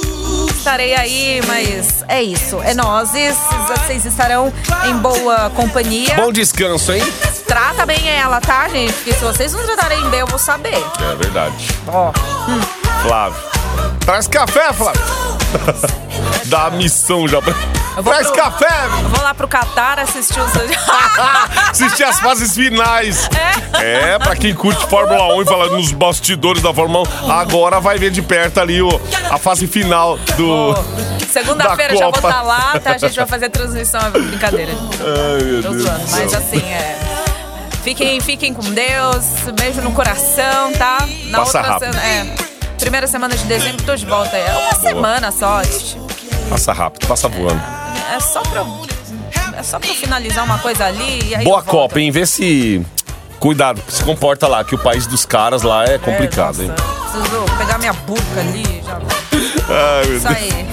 Estarei 0.55 0.96
aí, 0.96 1.41
mas 1.48 2.03
é 2.07 2.22
isso. 2.22 2.62
É 2.62 2.74
nozes. 2.74 3.36
Vocês 3.67 4.05
estarão 4.05 4.51
em 4.89 4.98
boa 4.98 5.50
companhia. 5.51 6.15
Bom 6.15 6.31
descanso, 6.31 6.91
hein? 6.93 7.01
Trata 7.48 7.86
bem 7.86 8.07
ela, 8.10 8.41
tá, 8.41 8.67
gente? 8.67 8.91
Porque 8.93 9.13
se 9.13 9.24
vocês 9.24 9.53
não 9.53 9.65
tratarem 9.65 10.10
bem, 10.10 10.19
eu 10.19 10.27
vou 10.27 10.38
saber. 10.39 10.75
É 11.12 11.15
verdade. 11.15 11.67
Ó. 11.88 12.12
Flávio. 13.01 13.39
Traz 14.01 14.27
café, 14.27 14.74
Flávio. 14.74 15.01
Dá 16.46 16.65
a 16.65 16.69
missão 16.72 17.27
já. 17.27 17.41
pra- 17.41 17.53
Traz 18.04 18.27
pro- 18.27 18.36
café. 18.36 18.86
Eu 19.01 19.10
vou 19.10 19.22
lá 19.24 19.34
pro 19.34 19.48
Catar 19.48 20.00
assistir 20.00 20.39
os. 20.39 20.51
Assistir 21.72 22.04
as 22.04 22.20
fases 22.20 22.54
finais. 22.56 23.30
É, 23.74 24.18
pra 24.20 24.36
quem 24.36 24.54
curte 24.54 24.86
Fórmula 24.88 25.36
1 25.36 25.42
e 25.42 25.46
fala 25.46 25.70
nos 25.70 25.92
bastidores 25.92 26.62
da 26.62 26.74
Fórmula 26.74 27.08
1, 27.24 27.32
agora 27.32 27.80
vai 27.80 27.98
ver 27.98 28.10
de 28.12 28.22
perto 28.22 28.60
ali 28.60 28.82
o, 28.82 28.89
a 29.30 29.38
fase 29.38 29.68
final 29.68 30.18
do. 30.38 30.74
Segunda-feira 31.30 31.94
Da 31.94 32.00
já 32.00 32.06
vou 32.10 32.16
estar 32.16 32.42
lá, 32.42 32.80
tá? 32.80 32.92
A 32.92 32.98
gente 32.98 33.16
vai 33.16 33.25
fazer 33.27 33.50
transmissão, 33.50 34.00
é 34.01 34.10
brincadeira. 34.10 34.72
Ai, 35.01 35.44
meu 35.44 35.62
Tô 35.62 35.70
Deus 35.70 35.84
zoando, 35.84 36.06
do 36.06 36.12
mas 36.12 36.34
assim, 36.34 36.62
é. 36.63 36.98
Fiquem, 37.84 38.20
fiquem 38.20 38.54
com 38.54 38.63
Deus, 38.63 39.25
beijo 39.60 39.82
no 39.82 39.92
coração, 39.92 40.72
tá? 40.77 40.98
Na 41.25 41.39
Passa 41.39 41.58
outra 41.60 41.74
rápido. 41.74 41.94
semana. 41.94 42.08
É. 42.08 42.36
Primeira 42.80 43.08
semana 43.08 43.36
de 43.36 43.44
dezembro, 43.46 43.84
tô 43.86 43.96
de 43.96 44.06
volta. 44.06 44.36
É 44.36 44.58
uma 44.58 44.75
semana 44.80 45.32
só. 45.32 45.62
Passa 46.50 46.74
rápido, 46.74 47.08
passa 47.08 47.27
voando. 47.27 47.62
É 48.16 48.20
só 48.20 48.42
pra. 48.42 48.62
eu- 48.62 48.88
É 49.58 49.64
só 49.64 49.80
pra 49.80 49.90
eu 49.90 49.96
finalizar 49.96 50.44
uma 50.46 50.60
coisa 50.60 50.86
ali 50.86 51.30
e 51.30 51.36
aí. 51.36 51.44
Boa. 51.44 51.62
Copa, 51.64 52.00
hein? 52.00 52.12
Vê 52.12 52.26
se. 52.26 52.86
Cuidado, 53.40 53.82
se 53.88 54.04
comporta 54.04 54.48
lá, 54.48 54.64
que 54.64 54.74
o 54.74 54.80
país 54.80 55.06
dos 55.06 55.24
caras 55.26 55.62
lá 55.62 55.84
é 55.86 56.00
complicado, 56.00 56.60
É, 56.62 56.66
hein? 56.66 56.72
Preciso 57.12 57.46
pegar 57.58 57.78
minha 57.78 57.94
burca 57.94 58.40
ali. 58.40 58.82
Já... 58.84 58.98
Ai, 59.70 60.06
meu 60.08 60.18
Isso 60.18 60.28
aí. 60.28 60.50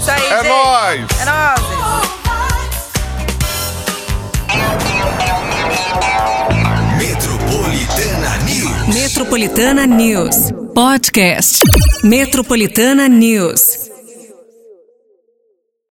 Isso 0.00 0.10
aí, 0.10 0.26
É 0.26 0.36
gente. 0.42 0.48
nóis! 0.48 1.06
É 1.20 1.24
nóis. 1.26 1.62
Metropolitana 7.02 8.36
News. 8.44 8.94
Metropolitana 8.94 9.86
News. 9.86 10.36
Podcast. 10.74 11.58
Metropolitana 12.04 13.08
News. 13.08 13.71